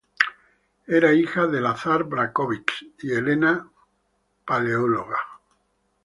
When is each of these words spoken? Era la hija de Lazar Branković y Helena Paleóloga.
Era 0.87 1.09
la 1.09 1.13
hija 1.13 1.45
de 1.45 1.61
Lazar 1.61 2.05
Branković 2.05 2.71
y 3.03 3.11
Helena 3.11 3.69
Paleóloga. 4.47 5.19